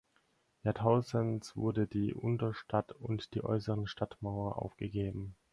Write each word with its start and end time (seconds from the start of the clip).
Jahrtausends 0.63 1.55
wurde 1.55 1.85
die 1.85 2.11
Unterstadt 2.15 2.91
und 2.91 3.35
die 3.35 3.43
äußere 3.43 3.85
Stadtmauer 3.87 4.57
aufgegeben. 4.59 5.35